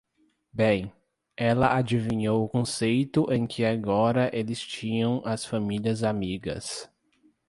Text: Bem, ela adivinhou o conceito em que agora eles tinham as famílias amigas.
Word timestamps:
Bem, 0.51 0.91
ela 1.37 1.75
adivinhou 1.77 2.43
o 2.43 2.49
conceito 2.49 3.31
em 3.31 3.45
que 3.45 3.63
agora 3.63 4.31
eles 4.35 4.59
tinham 4.59 5.21
as 5.23 5.45
famílias 5.45 6.01
amigas. 6.01 6.89